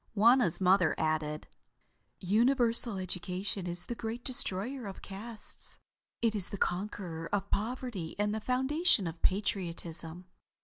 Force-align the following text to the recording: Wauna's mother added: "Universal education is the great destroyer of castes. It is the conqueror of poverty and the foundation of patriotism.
Wauna's 0.17 0.59
mother 0.59 0.95
added: 0.97 1.45
"Universal 2.19 2.97
education 2.97 3.67
is 3.67 3.85
the 3.85 3.93
great 3.93 4.25
destroyer 4.25 4.87
of 4.87 5.03
castes. 5.03 5.77
It 6.23 6.33
is 6.33 6.49
the 6.49 6.57
conqueror 6.57 7.29
of 7.31 7.51
poverty 7.51 8.15
and 8.17 8.33
the 8.33 8.41
foundation 8.41 9.05
of 9.05 9.21
patriotism. 9.21 10.25